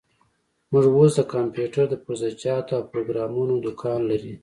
[0.71, 4.33] موږ اوس د کمپيوټر د پرزه جاتو او پروګرامونو دوکان لري.